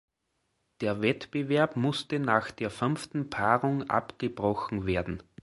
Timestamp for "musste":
1.75-2.17